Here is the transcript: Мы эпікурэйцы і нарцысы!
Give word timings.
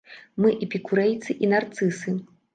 Мы 0.45 0.53
эпікурэйцы 0.67 1.37
і 1.45 1.51
нарцысы! 1.53 2.17